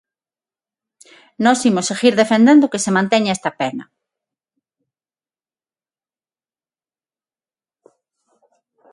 [1.45, 3.83] Nós imos seguir defendendo que se manteña esta pena.